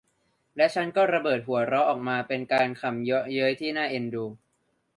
[0.57, 4.25] และฉันก็ระเบิดหัวเราะออกมา เป็นการขำเยาะเย้ยที่น่าเอ็นดู